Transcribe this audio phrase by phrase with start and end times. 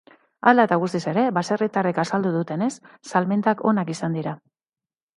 [0.51, 2.73] Hala eta guztiz ere, baserritarrek azaldu dutenez,
[3.13, 4.39] salmentak onak izan dira.